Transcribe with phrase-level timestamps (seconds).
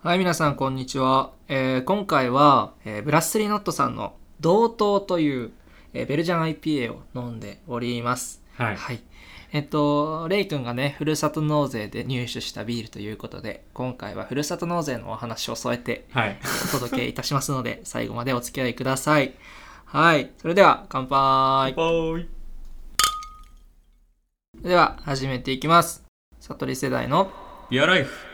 [0.00, 1.32] はい、皆さん、こんにちは。
[1.48, 5.50] えー今回は、えーブラッスリーノットさんの同等という、
[5.92, 8.40] えーベルジャン IPA を飲んでおります。
[8.56, 8.76] はい。
[8.76, 9.00] はい。
[9.50, 16.38] えっと、レイ君がね、ふるさと納税で入手したビールということで、今回はふるさと納税のお話を添えてはい。
[16.68, 19.34] お届けいたしますので、 最後までお付き合いください。
[19.84, 20.30] はい。
[20.38, 21.74] それでは、乾杯。
[21.74, 22.28] バイ。
[24.62, 26.04] では、始めていきます。
[26.38, 27.32] 悟り世代の
[27.68, 28.27] ビアライフ。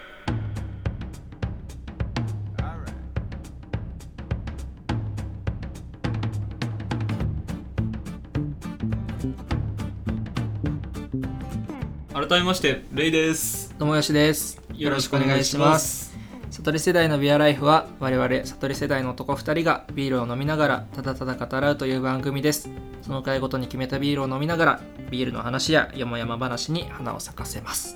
[12.34, 13.72] 改めまして、レイです。
[13.79, 14.61] 友吉です。
[14.74, 16.18] よろしくお願いします。
[16.50, 22.70] 悟り世代のビアライフは我々悟り世代の男2人がビールを飲みながらただただ語らうという番組です
[23.02, 27.94] その回ごとに決めたビールを飲みながらビールの話やよもやま話に花を咲かせます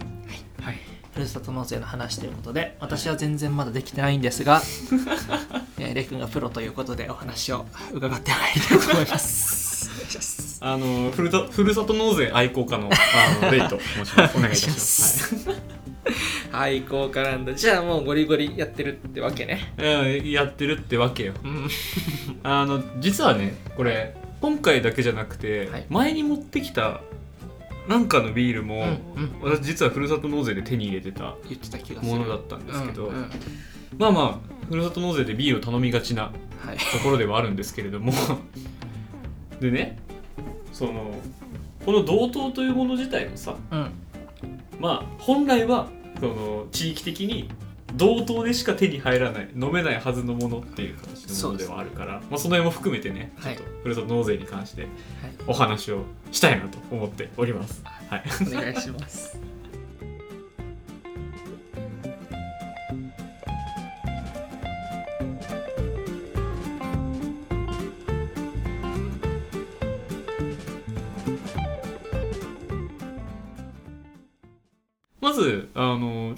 [0.62, 0.76] はい。
[1.14, 4.62] ふるさと納税の話ということで私は全然まだできてないんですが、
[5.80, 9.47] えーレイ君がプロということでお話を伺ってまいりたいと思います
[10.60, 10.72] ます。
[10.72, 14.38] あの、ふるさふるさと納税愛好家のあのレイと申します。
[14.38, 15.48] お願いいたします。
[15.48, 15.58] はい。
[16.50, 17.54] はいこうからんだ。
[17.54, 19.74] じゃあもうゴリゴリやってるってわけね。
[19.78, 21.34] うんやってるってわけよ。
[21.44, 21.68] うん。
[22.42, 25.86] あの実はねこれ今回だけじゃなくて、はい。
[25.90, 27.00] 前に持ってきた
[27.88, 28.78] なんかのビールも、う
[29.20, 29.58] んうん。
[29.58, 32.12] 私実はふるさと納税で手に入れてた言ってた気がする。
[32.12, 33.30] ものだったんですけど、うんうん。
[33.98, 36.32] まあまあふるさと納税でビールを頼みがちな
[36.64, 36.78] はい。
[36.78, 38.12] ところではあるんですけれども。
[39.60, 39.98] でね
[40.78, 41.12] その
[41.84, 43.90] この同等というもの自体もさうん。
[44.78, 45.88] まあ本来は
[46.20, 47.50] その地域的に
[47.94, 54.86] 同等でしか手に入らない飲めないはずのものっていう形のものではあるからまあ、その辺も含めてねちょはいっとふるさと納税に関して
[55.48, 57.82] お話をしたいなと思っております。
[57.84, 59.40] はい、お願いします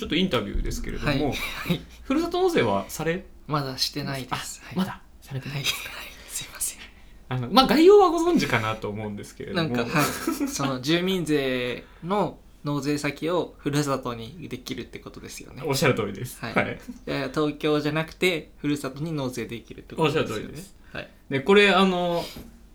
[0.00, 1.22] ちょっとインタビューですけれども、はい。
[1.22, 1.34] はい
[2.04, 4.62] ふるさと納税はされまだしてないです。
[4.64, 4.76] はい。
[4.76, 5.64] まだされてないはい。
[5.66, 6.78] すいません。
[7.28, 9.68] あのまあ概要はご存知かなと思うんですけれども。
[9.68, 10.48] なんかはい。
[10.48, 15.62] その住民税の納税先をふるさとにできるってことですよね。
[15.66, 16.40] おっしゃる通りです。
[16.40, 16.54] はい。
[16.54, 16.78] はい。
[17.06, 20.28] 東京じゃなくてふるさとに納税できるってことですよね。
[20.28, 20.76] おっしゃる通りです。
[20.94, 21.08] はい。
[21.28, 22.24] でこれあの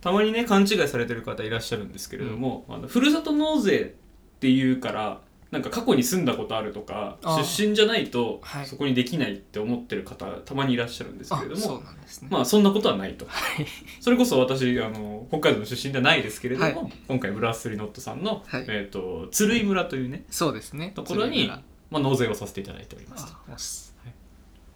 [0.01, 3.95] たまにね勘違いされてる方いらっしゃるんですけれども、あのふるさと納税
[4.35, 5.21] っていうから
[5.55, 8.65] なんか過去に住んだことあるとか出身じゃないとはい。
[8.65, 11.83] そこにできないって思ってる方たまにいらっしゃるんですけれどもね。
[12.29, 13.25] まあそんなことはないと。
[13.25, 13.65] はい。
[14.01, 16.93] それこそ私あの北海道の出身ではないですけれども、はい。
[17.07, 18.65] 今回ブラッスリーノットさんの、はい。
[18.67, 20.91] えー、と鶴居村というね、そうですね。
[20.93, 21.49] ところに
[21.89, 23.33] まあ、納税をさせていただいておりますと。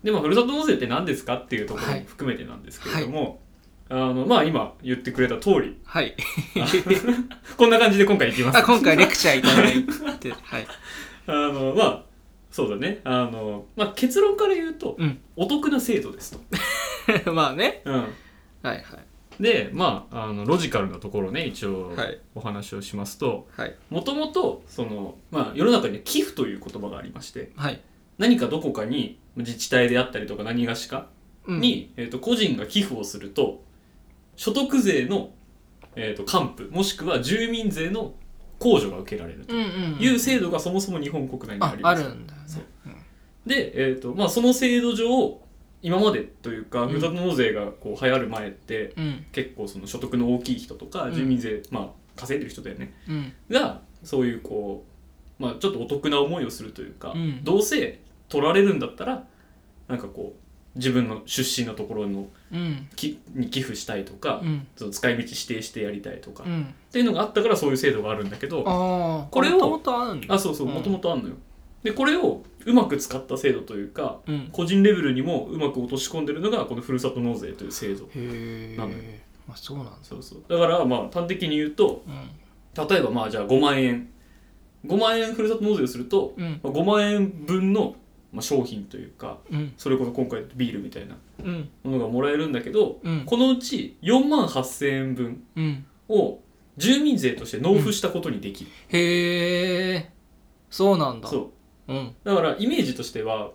[0.03, 3.41] でまあふるさと納税って何ですかっていうところも含めてなんですけれども、
[3.89, 5.79] あのまあ今言ってくれた通り。
[5.83, 6.15] はい。
[7.57, 8.57] こんな感じで今回いきます。
[8.59, 10.67] あ今回レクチャーいただいてはい。
[11.25, 12.03] あのまあ
[12.51, 13.01] そうだね。
[13.03, 15.19] あの、まあ、結論から言うとうん。
[15.35, 16.37] お得な制度です
[17.23, 17.81] と、 まあね。
[17.85, 18.07] うん、はい
[18.61, 18.81] はい。
[19.41, 22.19] でまああのロジカルなところね一応はい。
[22.35, 23.75] お話をしますとはい。
[23.89, 27.79] もともとその、まあ、世の中には寄付という言葉がありましてはい。
[28.19, 31.07] 何かどこかに自治体であったりとか何がしか
[31.47, 31.59] うん。
[31.61, 33.63] に、えー、と個人が寄付をすると
[34.39, 35.31] 所得税の、
[35.97, 38.13] えー、と還付もしくは住民税の
[38.57, 39.99] 控除が受けられるとうんうんうん。
[39.99, 42.05] いう制度がそもそも日本国内にああります。
[42.05, 42.47] あるんだよね
[43.45, 45.41] で、えーとまあ、その制度上
[45.81, 46.87] 今までというかうん。
[46.87, 49.25] ふるさと納税がこう流行る前ってうん。
[49.33, 51.13] 結構その所得の大きい人とかうん。
[51.13, 52.93] 住民税、まあ稼いでる人だよね。
[53.09, 53.33] うん。
[53.49, 54.85] がそういうこ
[55.37, 57.43] う、まあ、ちょっとお得な思いをするというか、うん。
[57.43, 59.25] どうせ取られるんだったら
[59.89, 60.48] なんかこう
[60.79, 62.87] 自分の出身のところのうん。
[62.95, 64.67] きに寄付したいとか、うん。
[64.75, 66.73] その使い道指定してやりたいとか、っうん。
[66.91, 70.73] ていうのがあったからそういう制度があるんだけどこれをもともとあそうそううん。
[70.73, 71.35] もともとあんのよ。
[71.83, 74.49] でこれをうまく使った制度というかうん。
[74.51, 78.09] 個人レベルにもうまく落とし込んでるのがこのふるさと納税という制度。
[78.15, 78.97] へなのよ。
[78.99, 79.91] えまあそうなんだ。
[80.01, 80.43] そうそう。
[80.47, 82.87] だからまあ端的に言うとうん。
[82.87, 84.09] 例えばまあじゃあ5万円。
[84.87, 86.59] 5万円ふるさと納税をするとうん。
[86.63, 87.95] まあ5万円分の
[88.31, 89.73] まあ商品というかうん。
[89.77, 91.69] それこそ今回ビールみたいなうん。
[91.83, 93.23] ものがもらえるんだけどうん。
[93.25, 95.85] このうち4万8000円分うん。
[96.09, 96.39] を
[96.77, 100.11] 住民税として納付したことにできる、へえ。
[100.69, 101.27] そうなんだ。
[101.27, 101.51] そ
[101.87, 101.93] う。
[101.93, 102.15] うん。
[102.23, 103.51] だからイメージとしては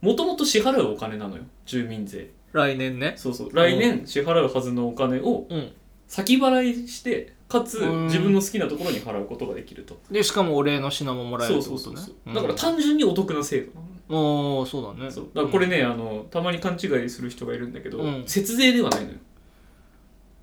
[0.00, 2.30] もともと支払うお金なのよ住民税。
[2.52, 3.14] 来年ね。
[3.16, 3.50] そうそう。
[3.52, 5.72] 来年支払うはずのお金をうん。
[6.06, 8.06] 先払いしてかつうん。
[8.06, 9.98] 自分の好きなところに払うことができると。
[10.10, 11.78] でしかもお礼の品ももらえるってことね。
[11.78, 15.10] そうそうそうだから単純にお得な制度なのああそうだね。
[15.10, 15.24] そう。
[15.34, 18.24] だからこれね、あのたまに勘違いする人がいるんだけど、うん。
[18.26, 19.18] 節税ではないのよ。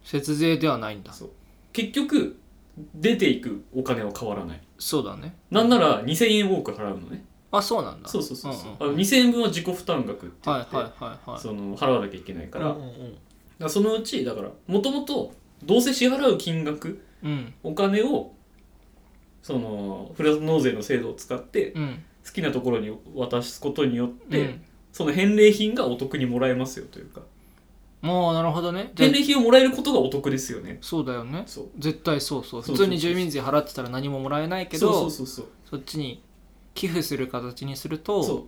[0.04, 1.14] 節税ではないんだ。
[1.14, 1.30] そう。
[1.74, 2.38] 結局
[2.94, 4.62] 出ていくお金は変わらない。
[4.78, 5.36] そうだね。
[5.50, 7.26] なんなら2000円多く払うのね。
[7.52, 8.10] あそうなんだ。
[8.10, 11.40] そうそうそうそう、んんあの2000円分は自己負担額ってはいはいはいはい。
[11.40, 12.82] その払わなきゃいけないから,、うん
[13.62, 13.70] うん。
[13.70, 15.34] そのうちだからもともと
[15.64, 17.54] どうせ支払う金額うん。
[17.64, 18.34] お金を
[19.42, 24.62] そのふるさと納税の制度を使ってうん好きなところに渡すことによって、うん。
[24.92, 27.22] その返礼品がお得にもらえますよというか。
[28.02, 28.92] もうなるほどね。
[28.96, 30.78] じゃあ返礼品をもらえることがお得ですよね。
[30.82, 31.44] そうだよね。
[31.46, 31.70] そう。
[31.78, 32.64] 絶対そうそう。
[32.64, 36.24] そうそうそう普通に住民税払ってたら何ももらえないけどそうそうそうそっちに
[36.74, 38.24] 寄付する形にするそう。
[38.24, 38.48] そと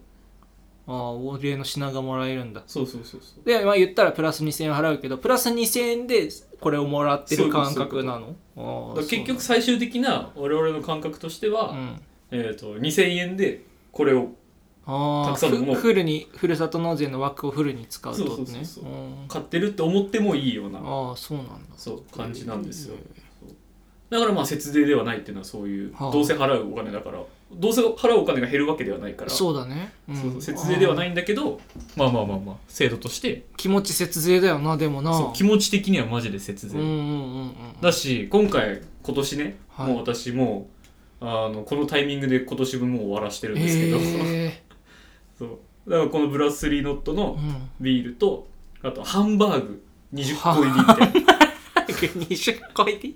[0.87, 2.63] ああお礼の品がもらえるんだ。
[2.65, 3.45] そうそうそうそう。
[3.45, 6.29] でまあ言ったらプラス2000円払うけどプラス2000円で
[6.61, 8.35] これをもらってる感覚なの？
[8.55, 8.95] ああだ。
[8.95, 12.01] から結局最終的な我々の感覚としては、うん。
[12.29, 14.29] えー、と2000円でこれを
[14.85, 18.27] ああたくさんのものをフフルにふるさと納税の枠をフルに使うとね。
[18.27, 18.83] そうそうそうそう。
[18.85, 19.27] うん。
[19.27, 21.53] 買ってるって思ってもいいようなああそうなんだ。
[21.75, 22.95] そう感じなんですよ。
[24.09, 26.11] だからまあ節税ではないっていうのはそういうはあ。
[26.11, 30.15] どうせ払うお金だからどうせ払うお金が減るわけではないからそうだね、うん。
[30.15, 31.59] そうそう節税ではないあんだけど
[31.97, 33.43] まあまあまあまあ制度として。
[33.53, 35.31] あ気持ち節税だよなでもな。
[35.33, 37.01] 気持ち的にはマジで節税、うんうんうん
[37.41, 39.87] うんだし今回今年ね、はい。
[39.87, 40.76] もう私もう
[41.19, 44.63] あのこのタイミングで今年分もう終わらしてるんですけど、え
[45.37, 45.89] そう。
[45.89, 47.69] だからこのブラスリーノットーのうん。
[47.79, 48.47] ビールと
[48.83, 49.83] あとハンバーグ
[50.13, 51.37] 20個入りみたいな。
[51.87, 53.15] 20個入り？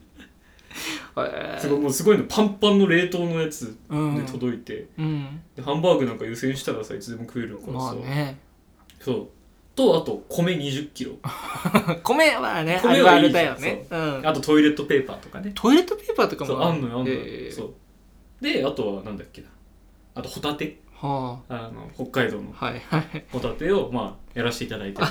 [1.17, 4.25] えすごいもうすごいのパンパンの冷凍のやつうん。
[4.25, 5.41] で届いて、うん。
[5.55, 8.39] でハンバーグなんか湯煎したらさいつでも食えるからまさ、あね。
[8.99, 9.27] そう。
[9.75, 11.11] とあと米2 0キロ。
[12.03, 13.85] 米はねあ米はあるだよね。
[13.89, 13.95] う。
[13.95, 14.27] ん。
[14.27, 15.51] あとトイレットペーパーとかね。
[15.53, 17.55] トイレットペーパーとかもあんのよあんのよ、えー。
[17.55, 17.73] そう
[18.41, 19.47] であとはなんだっけな。
[20.15, 20.79] あとホタテ。
[20.93, 21.71] はあ。
[21.73, 22.53] の北海道の。
[22.59, 23.25] あはいはい。
[23.31, 25.09] ホタテをまあやらせていただいてるん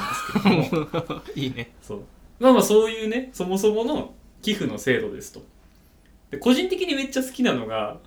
[0.60, 1.22] ですけども。
[1.36, 1.72] いいね。
[1.82, 2.02] そう。
[2.40, 5.42] まあまあそういうねそもそもの寄付の制度ですと。
[6.30, 7.98] で個人的にめっちゃ好きなのが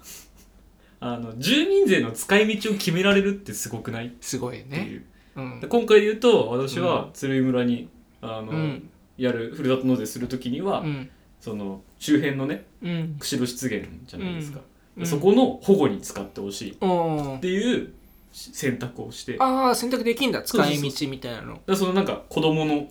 [0.99, 4.07] あの住民税の使い道を決められるってすごくない？
[4.07, 5.03] っすごいてねいう、
[5.35, 5.59] うん。
[5.59, 7.89] で今回言うと私は鶴居村に
[8.21, 8.89] あの、うん。
[9.17, 11.09] やるふるさと納税する時には、うん。
[11.39, 13.15] その周辺のねうん。
[13.19, 14.65] 釧路湿原じゃないですか、うん
[14.97, 16.71] でそこの保護に使ってほしい。
[16.71, 17.39] っうん。
[17.39, 17.93] ていう
[18.31, 19.33] 選択をして。
[19.33, 20.41] だかああ選択できんだ。
[20.43, 21.59] 使い道みたいなの。
[21.65, 22.87] らそのなんか子供の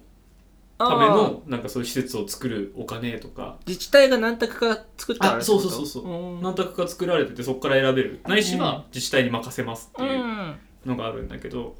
[0.78, 3.56] あためーのなんかそういう施設を作るお金とか。
[3.66, 6.08] 自治体が何択か作ってあそうそうそうそう。
[6.08, 6.42] うん。
[6.42, 8.20] 何択か作られててそこから選べる。
[8.26, 10.54] ないしは自治体に任せますってういうん。
[10.86, 11.76] のがあるんだけど、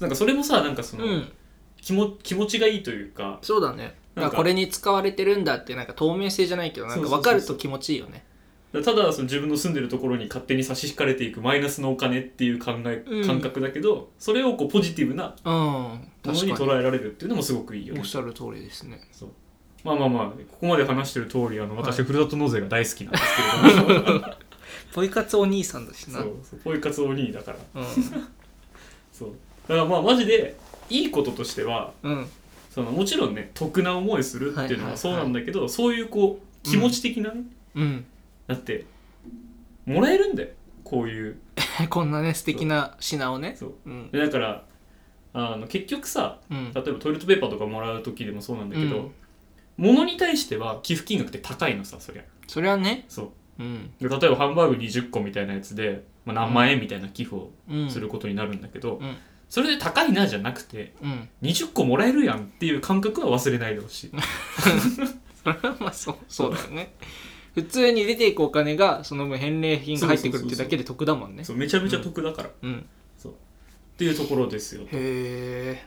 [0.00, 1.32] なんかそれもさなんかその、うん。
[1.80, 3.40] 気も気持ちがいいというか。
[3.42, 3.82] そうだね。
[3.84, 7.34] なんかなんかこれに使われてるんだってなんか透明性じゃないけどなんかそうそうそうそう。
[7.34, 8.24] 分かると気持ちいいよね
[8.72, 13.26] ただその自分の住んでるところに勝手に差し引かれていくマイナスのお金っていう考え、うん。
[13.26, 15.52] 感覚だけどそれをこうポジティブなうん。
[15.52, 18.00] もの確かにに捉えられるっていうのもすごくいいよね。
[18.00, 19.30] おっしゃる通りですねそう。
[19.84, 22.06] まあまあまあここまで話してる通りあの私、はい。
[22.06, 23.24] ふるさと納税が大好きなんです
[23.86, 24.24] けれども。
[24.94, 26.20] ポイ活お兄さんだしな。
[26.20, 27.82] そうそうポイ活お兄だから。
[27.82, 27.84] う
[29.12, 29.30] そう。
[29.68, 30.56] だからまあマジで
[30.88, 32.26] いいこととしてはんうん。
[32.70, 34.98] そのもちろんね得な思いするっていうのはいはいははい。
[34.98, 37.42] そうなんだけど、そういうこう気持ち的なね、
[37.74, 38.04] うん
[38.46, 38.86] だって
[39.86, 40.48] もらえるんだよ。
[40.84, 41.38] こういう。
[41.88, 43.54] こんなね素敵な品をね。
[43.56, 43.74] そう。
[43.86, 44.10] うん。
[44.10, 44.64] でだから
[45.34, 46.72] あの結局さうん。
[46.72, 49.12] 例えばトイレットペーパーとかもらう時でもそうなんだけど、うん。
[49.76, 52.22] 物に対しては寄付金額って高いのさそりゃ。
[52.46, 53.04] それはね。
[53.08, 53.62] そう。
[53.62, 53.90] うん。
[54.00, 57.90] で例えばハンバーグ20個みたいなやつで、まあ、何万円みたいな寄付をうん。
[57.90, 59.16] することになるんだけど、うん。
[59.48, 61.28] それで高いなじゃなくてうん。
[61.42, 64.10] 20個もらえるやんっていう感覚は忘れないでほしい。
[65.42, 66.94] それはまあそうそうだよね
[67.54, 71.44] 普通に出ていくお金がその分返礼品が入ってくるってだけで得だもんね。
[71.44, 72.86] そうめちゃめちゃ得だから、うん。
[73.92, 75.86] っていうところですよへえ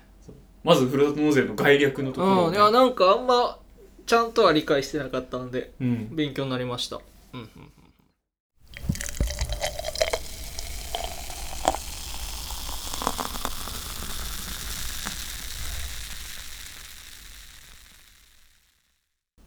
[0.64, 2.64] まずふるさと納税の概略のところをね、うん。
[2.64, 3.58] いやなんかあんま
[4.06, 6.16] ちゃんとは理解してなかったのでうん。
[6.16, 7.02] 勉強になりました。
[7.34, 7.48] うんうん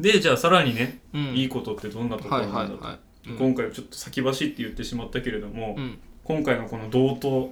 [0.00, 1.21] でじゃあさらにね、うん。
[1.35, 3.37] いいことってどんなところはいなんだと、はいはいうん。
[3.38, 5.99] 今回ちょっと先走って言ってしまったけれども、うん。
[6.25, 7.49] 今回のこの道東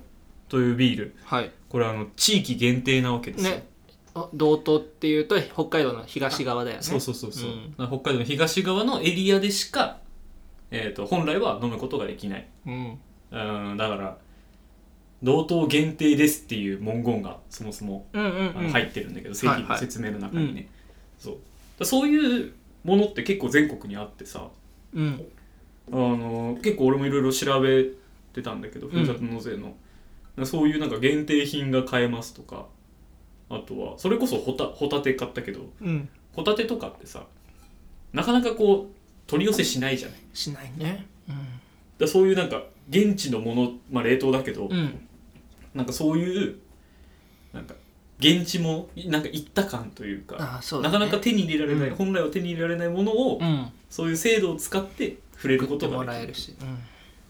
[0.48, 1.50] というビールはい。
[1.68, 3.66] これあの地域限定なわけですよ、ね。
[4.14, 6.82] あ道東っていうと北海道の東側だよね。
[6.82, 7.70] そうそうそうそう、うん。
[7.72, 9.98] だから北海道の東側のエリアでしか、
[10.70, 12.46] えー、と本来は飲むことができない。
[12.66, 12.98] うん。
[13.32, 14.16] うんだから
[15.22, 18.58] 道東限定ですっていう文言がそもそもうんうんうん。
[18.58, 19.78] あの入ってるんだけど、製品のはいはい。
[19.80, 20.68] 説明の中にね、
[21.18, 21.46] そうだから
[21.84, 22.52] そういう
[22.84, 24.48] ものって結構全国にあってさ
[24.94, 25.26] うん。
[25.92, 27.84] あの結構俺もいろいろ調べ
[28.32, 29.76] てたんだけど、ふるさと納税の。
[30.44, 32.66] そういうなんか限定品が買えますとか
[33.48, 36.08] あとはそれこそホタホタテ買ったけどうん。
[36.32, 37.24] ホタテとかってさ
[38.12, 40.18] なかなかこう取り寄せしないじゃない。
[40.34, 41.06] しないね。
[41.98, 45.08] らそういうなんか現地のもの、まあ、冷凍だけど、うんうん。
[45.74, 46.56] なんかそういう
[47.52, 47.74] なんか
[48.18, 50.98] 現地もなんか行った感というかあそうだね。
[50.98, 51.96] なかなか手に入れられない、うん。
[51.96, 53.68] 本来は手に入れられないものを、うん。
[53.90, 56.54] そういう制度を使って触れる食ってもことができらえるし、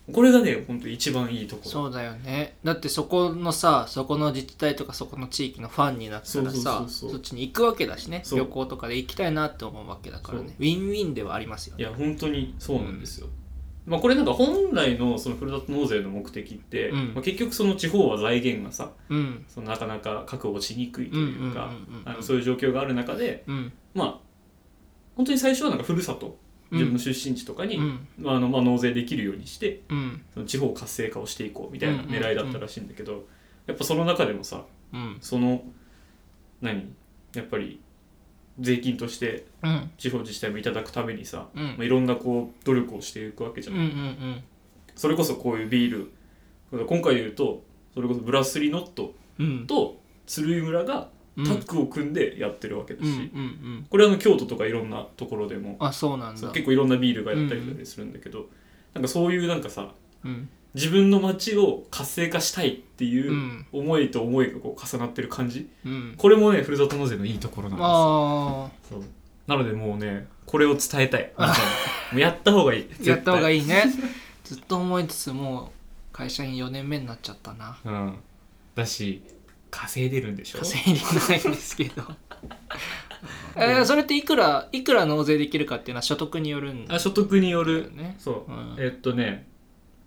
[0.08, 1.70] うん、これがね本当一番いいところ。
[1.70, 2.56] そうだよね。
[2.62, 7.18] だってそこのさそこの自治体とかそこの地域のファンになったらそうさそうそうそう。
[7.18, 8.20] っちに行くわけだしね。
[8.24, 8.38] そう。
[8.38, 10.54] 旅行とかで行きたいなって思うわけだからね。
[10.58, 11.82] ウィンウィンではありますよね。
[11.82, 13.26] いや本当にそうなんですよ、
[13.86, 17.14] まあ、これなんか本来のそのふるさと納税の目的って、うん。
[17.14, 19.44] まあ、結局その地方は財源がさうん。
[19.46, 21.70] そのなかなか確保しにくいというか
[22.20, 23.72] そういう状況がある中でうん。
[23.94, 24.18] まあ
[25.14, 26.36] 本当に最初はなんかふるさと
[26.72, 28.08] 自分の出身地とかに、うん。
[28.18, 30.22] まああのまあ、納税できるようにしてうん。
[30.34, 33.26] その地方活性化をしていこうみたいな狙いだったらしいんだけど、
[33.66, 35.18] やっぱその中でもさうん。
[35.20, 35.62] その
[36.60, 36.92] 何？
[37.34, 37.80] やっぱり
[38.58, 39.90] 税金としてうん。
[39.98, 41.62] 地方自治体もいただくためにさ、うん。
[41.62, 44.44] まあ、いろんなこう努力をしていくわけじゃん、うんうん。
[44.94, 46.10] それこそこういうビー
[46.72, 46.86] ル。
[46.86, 47.62] 今回言うと
[47.94, 49.66] それこそブラスリノットうん。
[49.66, 51.44] と鶴居村がうん。
[51.44, 53.20] タッグを組んでやってるわけだし、うんうんう
[53.80, 53.86] ん。
[53.90, 58.46] これはあの京都とかいろんなところでもあそうなんだそう結構いろんなビールがやったりするんだけど、
[58.94, 59.92] なんかそういうなんかさ
[60.24, 63.66] うん自分の街を活性化したいっていううん。
[63.72, 65.68] 思いと思いがこう重なってる感じ。
[65.84, 66.14] うん。
[66.16, 67.78] これもねふるさと納税のいいところなん
[68.80, 69.02] ですよ。
[69.46, 71.32] なのでもうねこれを伝えたい。
[72.12, 72.88] もうやった方がいい。
[72.92, 73.84] あ やった方がいい、ね。
[74.44, 75.72] ずっと思いつつも
[76.12, 77.78] う会社員4年目になっちゃったな。
[77.84, 78.14] うん、
[78.74, 79.22] だし
[79.70, 80.58] 稼いでるんでしょ？
[80.58, 82.02] 稼いでないんですけど。
[83.56, 87.90] えーそれっていくらいくら納税できるかっていうのは所得によるんだあ所得による。
[88.18, 88.74] そう、うん。
[88.78, 89.46] えっとね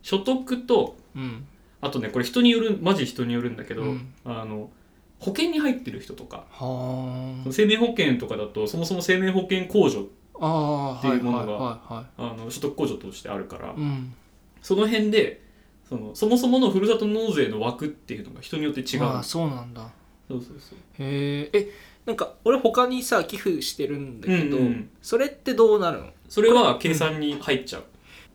[0.01, 1.47] 所得とうん。
[1.81, 4.13] あとねこれ人によるマジ人によるんだけど、うん。
[4.25, 4.69] あの
[5.19, 6.45] 保険に入ってる人とか。
[6.51, 10.07] は生命保険とかだとそもそも生命保険控除
[10.41, 14.13] あああっていうものがはいはいあの所得控除としてあるから、はいうん。
[14.61, 15.41] その辺で
[15.87, 19.03] そのそもそものふるさと納税の枠っていうのが人によって違う。
[19.03, 19.89] ああそうなんだ。
[20.27, 20.77] そうそうそう。
[20.99, 21.71] へええ
[22.05, 24.89] なんか俺他にさ寄付してるんだけど、うんうん。
[25.01, 26.07] それってどうなるの？
[26.27, 27.83] それは計算に入っちゃう、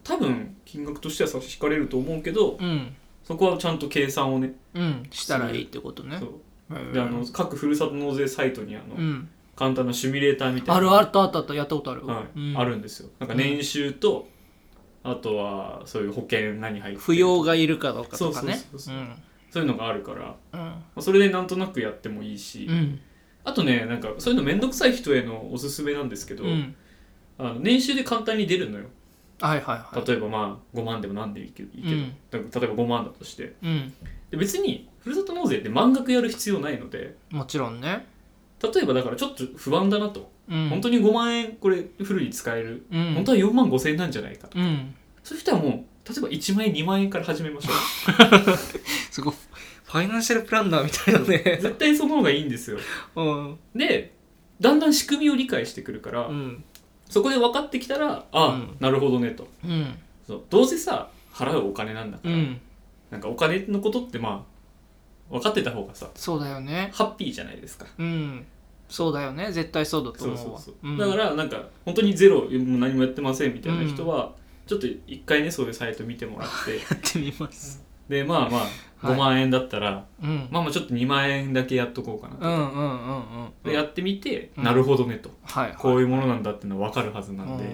[0.02, 5.02] 多分金額としては差し引かれると思うけどうんそこはちゃんと計算をねうん。
[5.10, 6.18] したらいいってことね。
[6.18, 6.30] そう。
[6.70, 6.92] へー。
[6.92, 9.28] であの各ふるさと納税サイトにあの、うん。
[9.56, 10.76] 簡単なシミュレーターみたいな。
[10.76, 11.54] あるあったあったあった。
[11.54, 12.38] やったことある、はい。
[12.38, 12.58] うん。
[12.58, 13.08] あるんですよ。
[13.20, 14.28] なんか年収と、
[15.02, 18.54] あとはそういう保険何入ってる扶養がいるかどうかとかね。
[18.54, 19.06] そうそうそうそう。
[19.52, 20.84] そういうのがあるから、まうん。
[20.96, 23.00] あそれでなんとなくやってもいいし、うん。
[23.44, 26.74] あとねなんかそういうの面倒くさい人へのおすすめなんですけど、うん。
[27.38, 28.86] あの年収で簡単に出るのよ
[29.40, 30.06] はいはいはい。
[30.06, 33.54] 例えばまあ5万でも何でもいいけど例えば5万だとして。
[33.62, 33.92] うん。
[34.30, 37.16] で別にふるさと納税って満額やる必要ないので。
[37.30, 38.06] もちろんね。
[38.62, 40.68] 例えばだからちょっと不安だなと、うん。
[40.70, 43.14] 本当に5万円これフルに使える、うん。
[43.14, 44.94] 本当は4万5千円なんじゃないかと、うん。
[45.22, 47.70] そういう人はもう例えば1万円2万円から始めましょ
[49.10, 49.34] すごい
[49.84, 52.78] ファイナンシャルプランナーみたいなうね絶対その方がいいんですよ。
[53.16, 53.58] うん。
[53.74, 54.14] で
[54.60, 56.64] だんだん仕組みを理解してくるから、うん
[57.14, 58.76] そこで分かってきたらあ、うん。
[58.80, 59.46] なるほどねと。
[59.64, 59.96] うん。
[60.26, 60.42] そう。
[60.50, 62.60] どうせさ払うお金なんだから、うん。
[63.08, 64.44] なんかお金のことってま
[65.30, 66.90] あ分かってた方がさそうだよね。
[66.92, 67.86] ハッピーじゃないですか。
[67.98, 68.44] うん。
[68.88, 69.52] そうだよね。
[69.52, 70.58] 絶対そうだとそう思うわ。
[70.58, 70.98] そうそう、ん。
[70.98, 74.32] だからなんか本当にゼロもう何もやってませんみたいな人は、
[74.66, 76.72] ちょっと一回ねそういうサイト見てもらって。
[76.82, 79.14] やってみますでまあまあはい。
[79.14, 80.48] 5万円だったら、うん。
[80.50, 84.64] まあまあちょっと2万円だけやっとこうかなと、うんうんうんうんやってみて、うん。
[84.64, 85.30] なるほどねと。
[85.42, 85.76] はいはい。
[85.76, 87.64] こういうものなんだっていうのは分かるはずなんで、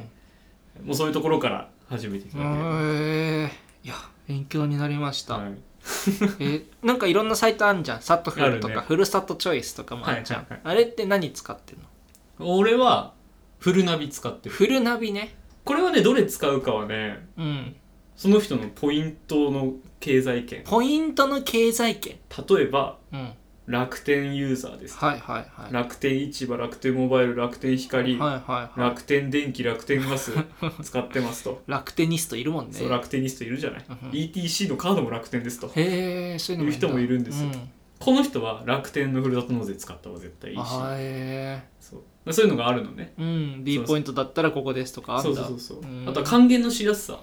[0.85, 3.51] もうそういうところから始めていたえ
[3.85, 3.95] いや
[4.27, 5.55] 勉強になりました、はい。
[6.41, 8.03] えなんかいろんなサイトあるじゃん。
[8.03, 8.87] サットフルとか、あるね。
[8.89, 10.61] ふるさとチョイスとかもあるじゃん、はいはい。
[10.65, 12.57] あれって何使ってんの？
[12.59, 13.13] 俺は
[13.59, 14.55] フルナビ使ってる。
[14.55, 15.35] フルナビね。
[15.65, 17.77] これはねどれ使うかはねうん
[18.21, 20.62] その人のポイントの経済圏。
[20.67, 22.17] ポイントの経済圏？
[22.50, 23.33] 例えばうん。
[23.67, 24.99] 楽天ユーザーです。
[24.99, 25.73] はいはいはい。
[25.73, 28.79] 楽天市場楽天モバイル楽天光、はいはいはい。
[28.79, 30.33] 楽天電気楽天ガス
[30.85, 32.75] 使ってますと、楽テニストいるもんね。
[32.75, 35.69] そう楽天ニストいるじゃない、うん ETC のカードも楽天ですと。
[35.69, 37.47] へえそういうのいう人もいるんですよ。
[37.47, 37.71] うん。
[37.99, 40.61] この人は楽天のふるさと納税使った方が絶対いいし。
[40.62, 42.33] あへそう。
[42.35, 43.15] そういうのがあるのね。
[43.19, 43.25] えう
[43.61, 43.65] ん。
[43.65, 45.41] B ポイントだったらここですとかあそんだ。
[45.41, 45.91] うそうそうそう。
[45.91, 46.07] うん。
[46.07, 47.21] あとは還元のしやすさ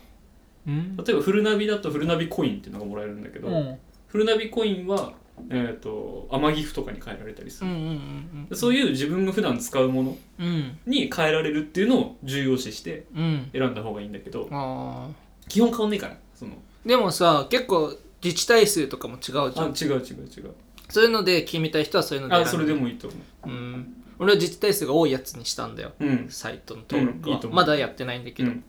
[0.68, 0.98] うん。
[0.98, 3.78] 例えばフルナビだとフルナビコインっていうのがもらえるんだけど、うん。
[4.08, 5.14] フルナビコインは
[5.50, 10.78] えー、と天ギフとかに変えられたりする、うんうんうんでそういう自分が普段使うものうん。
[10.86, 13.50] に変えられるっていうのを重要視してうん。
[13.54, 15.10] 選んだ方がいいんだけどあ
[15.48, 16.54] 基本変わんないからその。
[16.86, 19.46] ーでもさ結構自治体数とかも違うじゃん。
[19.46, 20.54] あ違う違う違う。
[20.90, 23.50] そういうので決めたい人はそういうのであそれでももいいと思う。
[23.50, 23.94] ん。
[24.20, 25.92] 俺は自治体数が多いやつにしたんだよ。
[26.00, 26.26] ううん。
[26.30, 27.56] サイトの登録は、うんいいと思う。
[27.56, 28.50] まだやってないんだけど。
[28.50, 28.64] うん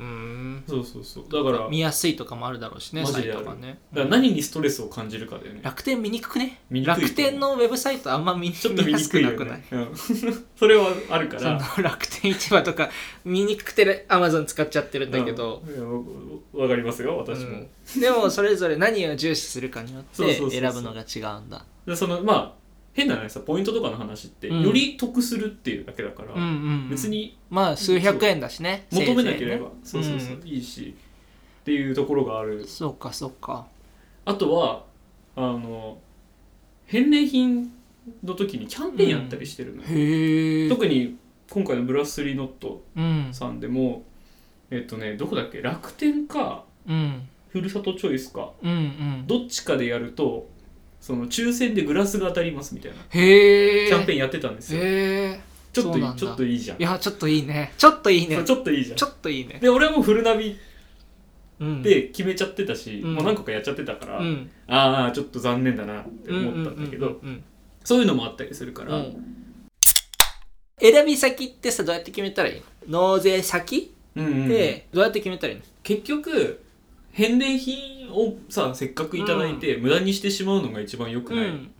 [0.00, 0.64] うーん。
[0.66, 1.24] そうそうそう。
[1.30, 1.68] だから。
[1.68, 3.44] 見やすいとかもあるだろうしねサイマジである。
[3.44, 3.78] トがね。
[3.92, 5.60] だから何にストレスを感じるかだよね。
[5.62, 6.60] 楽天見にくくね。
[6.70, 7.08] 見にくいと思う。
[7.08, 9.58] 楽天のウェブサイトあんま見ちょっと見やすにくいよくなくない？
[9.58, 12.88] ね、うん、それはあるか そのら楽天市場とか
[13.24, 15.74] 見にくくてアマゾン使っちゃってるんだけど、うん。
[15.74, 18.00] いやわわかりますよ私も、うん。
[18.00, 20.60] でもそれぞれ何を重視するかによっうそうそうそう。
[20.60, 21.64] 選ぶのが違うんだ。
[21.86, 22.59] でそのまあ
[22.92, 24.62] 変な話さポイントとかの話って、うん。
[24.62, 26.50] より得するっていうだけだから、うんうんう
[26.86, 26.88] ん。
[26.90, 30.20] 別にまあ数百円だしね求めなければ、せいぜいね。
[30.20, 30.94] そうそうそう、いいし
[31.60, 32.58] っていうところがある。
[32.58, 33.66] うんそうかそうか。
[34.24, 34.84] あとは
[35.36, 35.98] あの
[36.86, 37.72] 返礼品
[38.24, 41.16] の時にキャンペーンやったりしてるのよ、へえ特に
[41.48, 43.28] 今回のブラスリーノットうん。
[43.32, 44.02] さんでも
[44.70, 45.62] えっとねどこだっけ？
[45.62, 47.28] 楽天かうん。
[47.48, 48.52] ふるさとチョイスか。
[48.62, 49.24] うんうん。
[49.26, 50.48] どっちかでやると
[51.00, 52.98] その抽選でグラスが当たりますみたいな。
[53.08, 54.84] へえキャンペーンやってたんですよ、へ
[55.32, 55.40] え
[55.72, 56.80] ちょっといいちょっといいじゃん。
[56.80, 57.72] いやちょっといいね。
[57.78, 58.42] ちょっといいね。
[58.44, 58.96] ちょっといいじゃん。
[58.96, 59.58] ちょっといいね。
[59.60, 60.58] で俺はもうフルナビ
[61.60, 61.82] うん。
[61.82, 63.14] で決めちゃってたし、うん。
[63.14, 64.50] もう何個かやっちゃってたから、うん。
[64.66, 67.20] ああちょっと残念だなって思ったんだけど、
[67.84, 69.16] そういうのもあったりするから、うん。
[70.80, 73.12] 選び先ってさどうやって決めたらいいの？
[73.12, 73.94] 納税先？
[74.16, 74.48] うんうん。
[74.48, 75.64] でどうやって決めたらいいの？
[75.82, 76.64] 結局
[77.12, 81.70] 返礼品をさせっかくいただいて、無駄にしてしまうのが一番良くない、うん。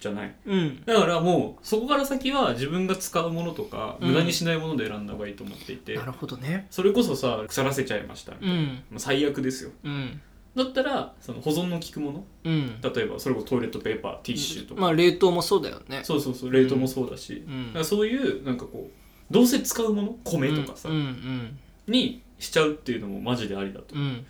[0.00, 0.34] じゃない？
[0.46, 0.84] うん。
[0.84, 4.08] だからもうそこから先は自分が使うものとか、うん。
[4.08, 6.66] 無駄にしないもので選んだ方がいいと思っていてなるほどね。
[6.70, 8.82] それこそさ腐らせちゃいました、うん。
[8.90, 9.70] まあ最悪ですよ。
[9.84, 10.20] うん。
[10.56, 12.80] だったらその保存の効くものうん。
[12.80, 16.00] 例えばそれこそトイレットペーパーティッシュとか、まあ冷凍もそうだよね。
[16.02, 17.66] そうそうそう冷凍もそうだし、うん。
[17.68, 21.58] だからそういうなんかこうどうせ使うもの米とかさ、うんうん。
[21.86, 24.24] にしちゃうっていうのもマジでありだと、うん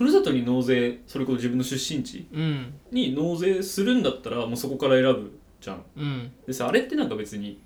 [0.00, 2.72] ふるさとに納税それこそ自分の出身地うん。
[2.90, 5.84] に納税するんだったらもうそこから選ぶじゃん。
[5.94, 6.32] うん。
[6.46, 7.60] でさあれってなんか別に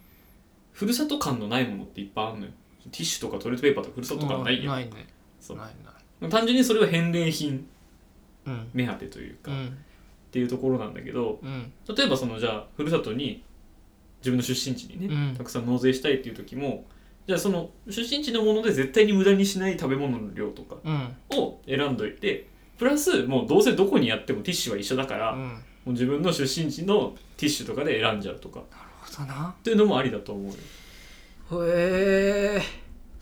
[0.73, 2.51] ふるさと感のないものっていっぱいあるのよ。
[2.91, 4.67] ティッシュとかトイレットペーパーとかふるさと感ないやん。
[4.67, 5.07] ないね。
[5.41, 5.57] そう。
[5.57, 5.67] ない
[6.21, 6.31] ない。
[6.31, 7.69] 単純にそれは返礼品
[8.47, 8.69] うん。
[8.75, 9.79] 目当てというか、っうん。
[10.33, 11.73] ていうところなんだけどうん。
[11.97, 13.45] 例えばそのじゃあふるさとに
[14.19, 15.37] 自分の出身地にね、うん。
[15.37, 16.85] たくさん納税したいっていう時も
[17.27, 21.17] じゃあその出身地のもので絶対に無駄にしない食べ物の量とかうん。
[21.39, 25.53] を選んどいてプラスもうどうせどこにやってもティッシュは一緒だから、もうん。
[25.87, 28.63] う自分の出身地のティッシュとかで選んじゃうとか。
[29.07, 29.55] そうだな。
[29.59, 30.51] っていうのもありだと思
[31.51, 31.65] うよ。
[31.67, 32.63] へえ。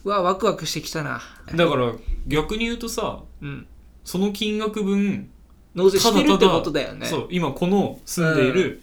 [0.05, 1.21] うわワクワクしてきたな。
[1.55, 1.93] だから
[2.27, 3.67] 逆に言うとさうん。
[4.05, 5.31] その金額分
[5.75, 7.07] 納税してるってことだよね。
[7.07, 8.83] そう今この住んでいる、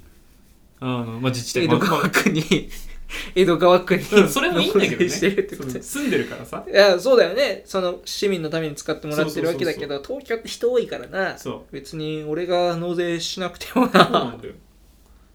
[0.79, 2.69] あのまあ、自治体江戸まあ川区に
[3.35, 5.09] 江戸川区にそれもいいんだけどね。
[5.09, 5.69] してるってこと。
[5.81, 6.63] 住んでるからさ。
[6.67, 7.63] いやそうだよね。
[7.65, 11.37] その市民のために使ってもらってるわけだけど東京って人多いからな。
[11.37, 11.73] そう。
[11.73, 13.87] 別に俺が納税しなくても。
[13.87, 14.53] そうなだよ。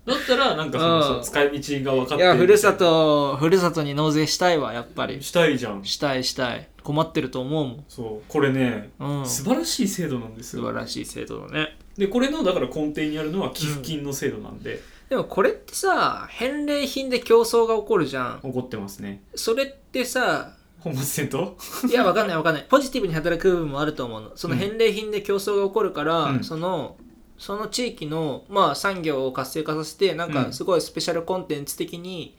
[0.06, 1.24] だったらなんかそのうん。
[1.24, 5.22] さ使い道が分かっていやふるさとふるさとに納税したいわやっぱり。
[5.22, 5.84] したいじゃん。
[5.84, 6.68] したいしたい。
[6.82, 7.84] 困ってると思うもん。
[7.88, 8.30] そう。
[8.30, 9.26] これね、うん。
[9.26, 11.76] 素晴らしい制度なんです素よ晴らしい制度だね。
[11.96, 18.40] でこれのだから根底にあるのは寄付金の制度なんで、でもこれってさ返礼品で競争が起こるじゃん。
[18.42, 19.22] 起こってますね。
[19.34, 21.54] それってさ本末転倒？
[21.88, 22.66] いやわかんないわかんない。
[22.68, 24.32] ポジティブに働く部分もあると思うの。
[24.36, 26.44] その返礼品で競争が起こるから、うん。
[26.44, 26.96] その
[27.38, 30.34] その地域の、まあ、産業を活性化させてなんうん。
[30.34, 32.36] かすごいスペシャルコンテンツ的に、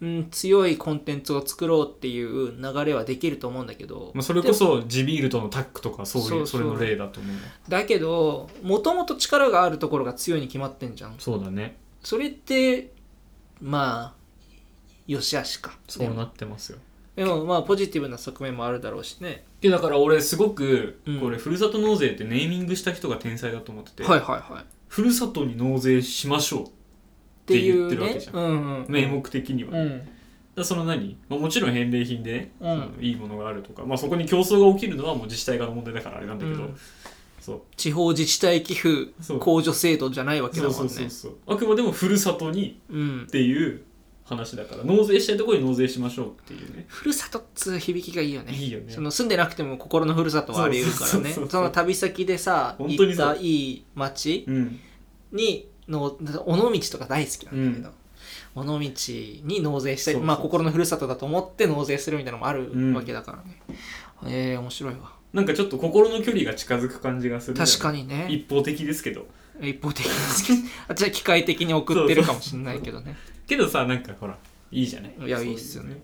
[0.00, 6.28] うん、強いコンテンツを作ろうっていう流れはできると思うんだけど、まあそれこそ地ビールとのタッグとかそういう。
[6.28, 7.36] そうそうそれの例だと思う。
[7.68, 11.14] だけどもともと力があるところが強いに決まってんじゃん。
[11.18, 12.92] そうだねそれって
[13.60, 14.22] まあ
[15.06, 15.78] よしあしか。
[15.88, 16.78] そうなってますよ。
[17.16, 19.44] でもまあポジティブな側面もあるだろうしね。
[19.60, 21.20] でだから俺すごくうん。
[21.20, 24.62] これふるさと納税ってネーミングした人が天才だと思ってて、はいはいはい。
[24.62, 26.66] っふるさとに納税しましょうっ
[27.46, 28.34] て言ってるわけねじゃん。
[28.36, 28.48] うんう
[28.82, 30.08] ん名目的には、うん。
[30.54, 32.80] らその何、まあ、もちろん返礼品でね、うん。
[32.80, 36.76] そのいいものがあるとか、まあ、そこに競争が起きるのはもう自治体側の問題だからあれなんだけど、うん
[37.76, 40.76] 地方自治体寄付控除制度じゃないわけだもんね。
[40.76, 43.22] そうそうそうあくまでもふるさとにうん。
[43.24, 43.82] っていう
[44.24, 46.84] 話だから納税したいところに納税しましょうっていうね。
[46.88, 48.52] ふるさとっつう響きがいいよね。
[48.54, 48.92] いいよね。
[48.92, 51.32] その住んでなくても心のふるさとはあり得るからね。
[51.50, 54.78] その旅先でさ行ったいい町うん。
[55.32, 56.04] にの
[56.46, 57.90] 尾道とか大好きなんだけど、
[58.54, 60.26] 尾道に納税したいそうそう。
[60.26, 62.94] まあ心のふるさとだと思って納税するみたいなのもあるうん。
[62.94, 63.60] わけだからね、
[64.26, 68.26] えー、面白いわなんかちょっと心の距離が近づく感じがする確かににね。
[68.28, 69.26] 一方的ですけど。
[69.60, 70.58] 一方的ですけど。
[70.88, 73.16] 私は機械的に送ってるかもしれないけどね。
[73.46, 74.36] けどさなんかほら
[74.70, 75.14] いいじゃない？
[75.26, 76.02] いやいいっすよね。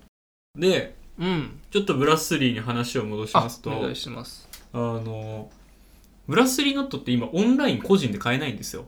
[0.55, 1.59] でうん。
[1.69, 4.47] ちょっとブラスリーに話を戻しあますとお願いします。
[4.73, 5.49] あの
[6.27, 8.87] ブラッスリーノットって今オンライン個人で買えないんですよ。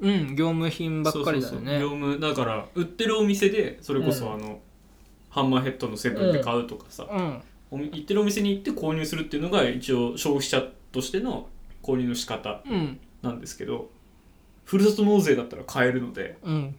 [0.00, 1.80] うん業務品ばっかりだよね。
[1.80, 4.32] 業務だから売ってるお店でそれこそうん。
[4.34, 4.60] あの、
[5.30, 7.42] ハンマーヘッドのセブンで買うとかさ、うん
[7.78, 11.48] 行ってるお店に行って購入するっていうのが一応消費者としての
[11.82, 13.00] 購入の仕方うん。
[13.22, 13.90] なんですけど
[14.64, 16.76] ふるさと納税だったら買えるのでうん。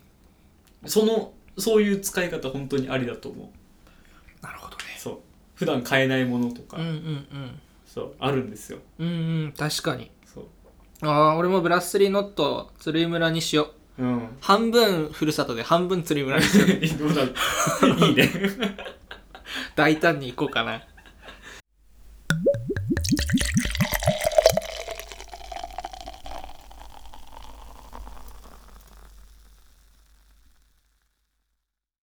[0.85, 4.45] そのそういう使い方本当にありだと思う。
[4.45, 4.83] なるほどね。
[4.97, 5.19] そう。
[5.55, 8.79] 普段買えないものとか、うんうんそうあるんですよ。
[8.97, 9.13] うんうん。
[9.13, 10.09] うん確かに。
[10.25, 10.45] そう。
[11.01, 14.03] ああ俺もブラッスリーノット鶴居村にしよう。
[14.03, 14.27] うん。
[14.41, 16.69] 半分ふるさとで半分鶴居村にしよう。
[18.03, 18.29] いいね
[19.75, 20.83] 大胆に行こうかな。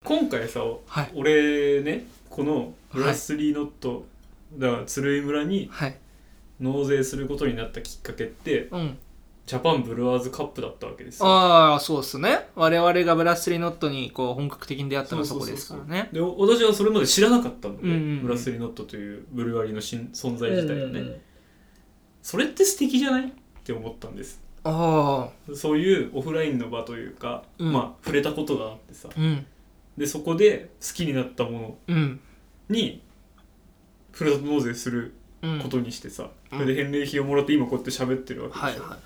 [0.04, 1.12] 今回さ、はい。
[1.14, 4.04] 俺ねこのブラッスリーノット、
[4.58, 5.96] だから鶴居村にはい。
[6.60, 8.98] 納税することになったきっかけってうん
[9.46, 11.26] ジャパンブルワーズカップだったわけですよ。
[11.28, 12.48] ああそうっすね。
[12.54, 16.08] 我々がブラッスリーノットにこう本格的に出会ったのはそこですからね。
[16.12, 18.22] で私はそれまで知らなかったので、うんうんうん。
[18.22, 21.20] ブラッスリーノットというブルワリーの新存在自体をね、うんうんうん。
[22.22, 23.28] それって素敵じゃない？
[23.28, 23.32] っ
[23.64, 24.42] て思ったんです。
[24.62, 27.72] ああそういうオフラインの場というか、うん。
[27.72, 29.10] まあ触れたことがあってさ。
[29.14, 29.46] うん。
[29.98, 32.20] でそこで好きになったものうん。
[32.70, 33.02] に
[34.10, 36.58] ふるさと納税するうんことにしてさ、うん。
[36.60, 38.96] それで返礼品をもらって今こうやって喋ってるわけでしょ、はいはいは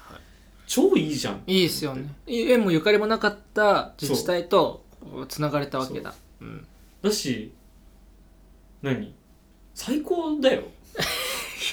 [0.68, 1.42] 超いいじゃん。
[1.46, 2.14] いいいですよね。
[2.26, 4.85] 縁もゆかりもなかった自治体と
[5.26, 6.14] つながれたわけだ。
[6.42, 6.66] うん。
[7.02, 7.52] だし
[8.83, 9.14] 何？
[9.74, 10.64] 最高だよ。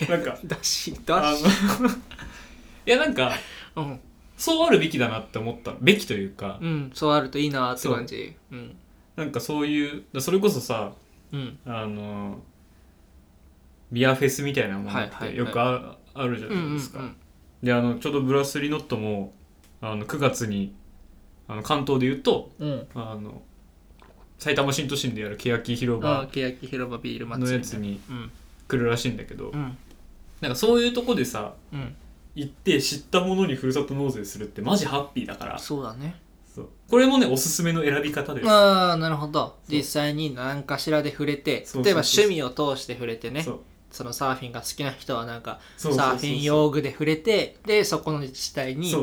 [0.09, 1.43] なんかだしだし。
[2.87, 3.33] いやなんか
[3.75, 3.99] うん。
[4.37, 5.73] そうあるべきだなって思った。
[5.81, 8.33] べきというか、うんそうあるといいなって感じ。
[8.51, 8.55] う。
[8.55, 8.77] ん。
[9.17, 10.93] なんかそういうそれこそさ
[11.33, 11.59] うん。
[11.65, 12.41] あの
[13.91, 17.24] ビアフェスみたいなものってよくあ,、あるじゃうんうんうんない
[17.63, 19.33] であのちょうどブラスリーノットも
[19.81, 20.73] あの9月に
[21.47, 22.87] あの関東で言うとうん。
[22.95, 23.41] あの
[24.37, 28.31] 埼玉新都心でやる欅広ああ場欅広場ビール祭のりやつにうん。
[28.67, 29.77] 来るらしいんだけど、うん。
[30.41, 31.95] なんかそういうとこでさうん。
[32.35, 35.57] 行って知ったものにふるさと納税するってマジハッピーだから。
[35.57, 36.15] そうだね。
[36.53, 36.69] そう。
[36.89, 38.49] これもねおすすめの選び方です。
[38.49, 39.57] ああなるほど。
[39.69, 41.83] 実際に何かしらで触れてそうそうそう。
[41.85, 43.43] 例えば趣味を通して触れてね。
[43.43, 43.59] そう
[43.95, 48.93] そのサーフィンが好きな人はなんかサーフィン用具で触れてでそこの自治体に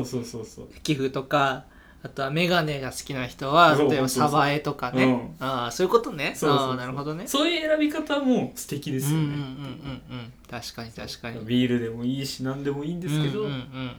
[0.83, 1.65] 寄付とか
[2.03, 5.35] あとはメガネが好きな人は例えばサバエとかね、うん。
[5.39, 6.33] ああそういうことね。
[6.35, 7.25] そうなるほどね。
[7.27, 10.33] そういう選び方も素敵ですよね、うんうんうんうんうん。
[10.51, 11.45] 確かに確かに。
[11.45, 13.95] ビールでもいいし何でもいいんですけど、うんうんうん。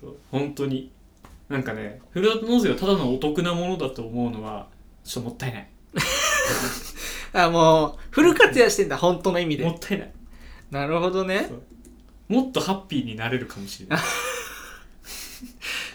[0.00, 0.16] そう。
[0.30, 0.92] 本当に。
[1.48, 4.68] なんかねふるさと納税はただのお得なものだと思うのは
[5.02, 5.68] ちょっともったいない。
[7.32, 9.64] あもうフル活用してんだ本当の意味で。
[9.64, 10.12] もったいない
[10.70, 11.50] なるほどね。
[12.28, 13.98] もっとハッピーになれるかもしれない。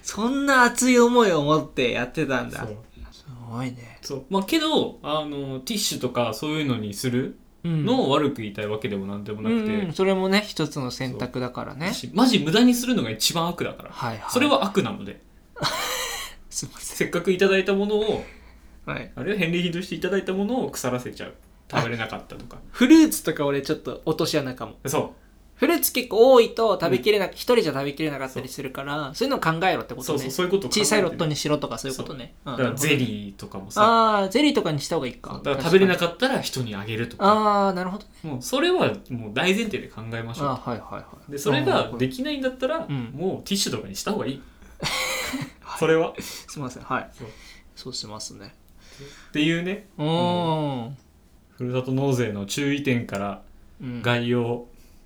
[0.01, 2.59] そんな熱い思いを持ってやってたんだ。
[2.59, 2.77] そう。
[3.11, 3.99] すごいね。
[4.01, 4.25] そう。
[4.29, 7.85] まあけどあのティッシュとかそういうのにするうん。
[7.85, 11.93] のを悪く言いたいわけでもなんでもなくて、うんそれもね一つの選択だからね。
[11.93, 14.31] しマジ無駄にするのが一番悪だから、はいはい。
[14.31, 15.21] それは悪なので。
[16.49, 18.23] すいませせっかくいただいたものを
[18.85, 19.11] んはい。
[19.15, 21.33] あるいは返礼品としていただいたものを腐らせちゃう
[21.75, 22.57] 食べれなかったとか。
[22.71, 24.73] フルーツとか俺ちょっと落とし穴かも。
[24.85, 25.15] そ
[25.55, 29.27] フルーツ結構多いと食べきれな一、人じゃ食べきれなかったりするからそう。
[29.27, 30.13] いうのを考えろってうことね。
[30.13, 32.33] そうそうそういうこと小さいロットにしろとかそういうことね。
[32.43, 33.83] だからゼーリーとかもさ。
[33.83, 35.39] ああーゼリーとかにした方がいいか。
[35.43, 37.25] だから食べれなかかったら人にあげるとか。
[37.25, 41.31] ああなるほどもうそれはもう大前提で考えましょうあーはいはいはい。
[41.31, 43.13] でそれができきないんだったら、うん。
[43.15, 44.41] もうティッシュとかにした方がいい。
[45.79, 46.09] それは。
[46.11, 46.83] っすみません。
[46.83, 47.09] はい。
[47.75, 47.93] そう。
[47.93, 48.55] しますね。
[49.31, 49.87] ていうね。
[49.97, 50.93] おお
[51.63, 53.41] ふるさと納税の注意点から
[53.81, 54.01] うん。
[54.01, 54.65] 概要、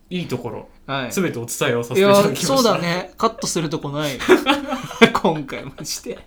[0.09, 1.11] いいところはい。
[1.11, 2.47] 全てお伝えをさせいていただやきました。
[2.47, 3.13] そうだね。
[3.17, 4.17] カットするとこない。
[5.13, 6.17] 今回マジで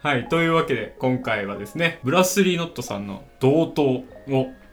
[0.00, 4.04] はいというわけで今回はですねブラスリーノットさんの同等を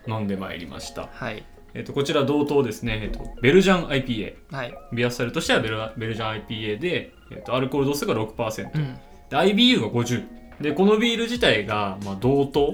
[0.08, 1.44] 飲んでまいりました、はい
[1.76, 4.74] えっとこちら同等ですね、えっとベルジャン IPA はい。
[4.94, 8.98] ビアスタイルとしてはベルベルジャン IPA で、えっとアルコール度数が6%、うん。
[9.30, 10.26] で IBU が50
[10.62, 12.74] でこのビール自体が、まあ、同等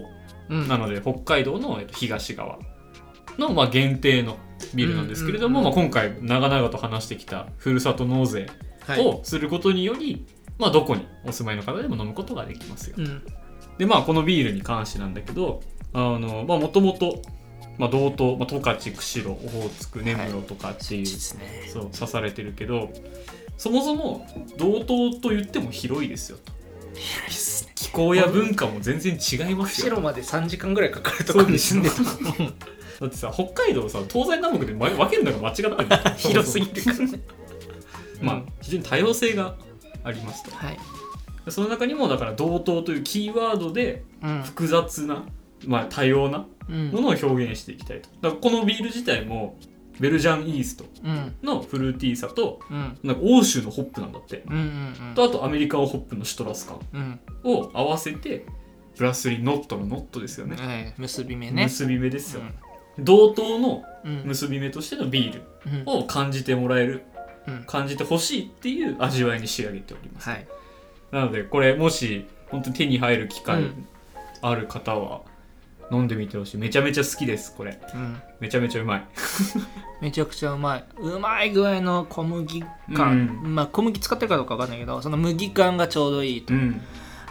[0.50, 0.68] うん。
[0.68, 2.60] なので北海道の、えっと東側
[3.40, 4.38] の、まあ、限定の
[4.76, 8.48] ビールなんですけれども、うんうんまあ、今回長々と話してきたふるさと納税
[8.86, 9.06] はい。
[9.06, 10.28] をすることにより、
[10.60, 13.24] まあ、どこにお住まいの方でも飲むことができますようん。
[13.80, 15.62] でまあこのビールに関してなんだけど
[15.94, 17.22] あのまあもともと
[17.77, 21.69] まあ同等、まあ、十勝釧路オホーツク根室とかっていう、ですね。
[21.71, 22.89] そう刺されてるけど
[23.57, 26.51] そもそも同等と言っても広いですよと。
[26.93, 27.71] 広いっすね。
[27.75, 31.95] 気候や文化も全然違いますよ釧路まで3時間ぐらいかかるところに住んでた
[33.01, 35.75] だってさ北海道さ東西南北で分けるのが間違ってる。
[36.17, 37.19] 広すぎるからね。
[38.21, 39.55] まあうん非常に多様性が
[40.03, 40.51] ありますと。
[40.51, 40.77] はい、
[41.45, 44.43] でその中にもだから同等というキーワードでうん。
[44.43, 45.23] 複雑な、
[45.67, 46.89] まあ、多様なうん。
[46.91, 48.10] ものを表現していきたいと。
[48.21, 49.58] だからこのビール自体も
[50.00, 51.36] ベルジャンイーストうん。
[51.43, 52.97] のフルーティーさとうん。
[53.04, 54.43] なんか欧州のホップなんだって。
[55.15, 57.19] とあとアメリカンホップのシトラス感うん。
[57.43, 58.45] を合わせて
[58.95, 60.58] プラスリノットのノットですよね。
[60.60, 61.63] ええ結び目ね。
[61.63, 62.41] 結び目ですよ、
[63.00, 64.12] 同等のうん。
[64.19, 66.02] うん結び目としてのビールうん。
[66.02, 67.04] を感じてもらえる
[67.47, 67.63] うん。
[67.65, 70.47] 感じてほしいっていう味わいに仕上げております、はい。
[71.12, 73.88] なのでこれもし本当に手に入る機会うん。
[74.43, 75.21] ある方は
[75.91, 76.58] 飲んでみてほしい。
[76.58, 77.80] めちゃめちゃ好きですこれ。
[77.93, 78.21] うん。
[78.39, 79.08] めちゃめちゃうまい。
[80.01, 80.86] めちゃくちゃうまい。
[80.99, 82.63] うまい具合の小麦
[82.95, 86.54] 感、うまあ小麦使ってるかどうかわかんないけどその麦感がちょうどいいと。
[86.54, 86.82] うん。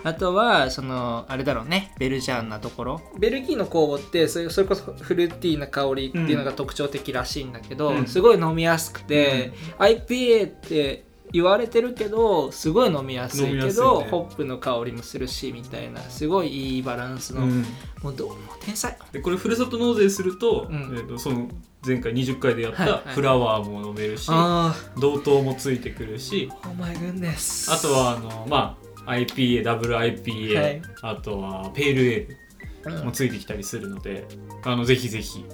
[0.02, 1.92] あとはそのあれだろうね。
[1.98, 3.00] ベルジャンなところ。
[3.18, 8.06] ベルギーの酵母ってそれそれこそフルーティーな香りっていうのが特徴的らしいんだけど、うん。
[8.06, 14.08] すごい飲みやすくて、IPA って言われてるけどすごい飲みやすいけど、ね。
[14.10, 17.64] ホップの香りもするしみたいなすごいいいバランスの、うん。
[18.02, 18.96] もうどうも天才。
[19.12, 20.76] でこれふるさと納税すると,、うん。
[20.96, 21.48] えー、とその
[21.86, 23.00] 前回20回でやっはいはい。
[23.04, 30.82] たフラワーも飲めるし、あ同等もついてくるしあお前グンですあとはあのまあ IPA ダブル IPA、はい。
[31.02, 33.04] あとはペールエールうん。
[33.06, 34.26] もついてきたりするので、
[34.64, 35.44] あのぜひぜひ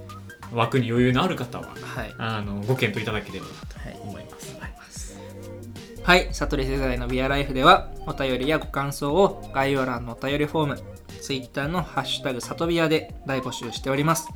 [0.53, 2.15] 枠に余裕のある方ははい。
[2.19, 3.95] あのご検討いただければはい。
[3.95, 4.36] と思います。
[6.07, 10.79] はい、悟り世代のビアライフではお便りやご感想を概要欄のお便りフォーム、
[11.21, 14.29] Twitter のハッシュタグ里ビアで大募集しております。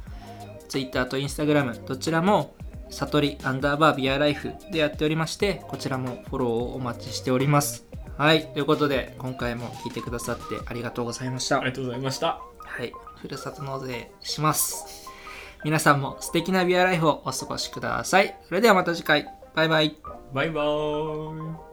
[0.68, 2.56] Twitter と Instagram どちらも
[2.88, 7.86] 悟りアンダーバービアライフでやっておりまして、こちらもフォローをお待ちしております。
[8.18, 11.58] はい、ということで今回も聞いてくださってありがとうございました。
[11.58, 12.40] ありがとうございました。
[12.58, 15.08] はい、ふるさと納税します。
[15.62, 18.36] 皆さんも素敵なビアライフをお過ごしください。
[18.48, 19.39] それではまた次回。
[19.54, 19.96] バイバイ。
[20.32, 21.69] バイバーイ。